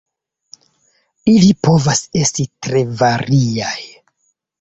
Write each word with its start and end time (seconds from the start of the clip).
Ili 1.33 1.51
povas 1.67 2.01
estis 2.21 2.49
tre 2.69 2.81
variaj. 3.03 3.77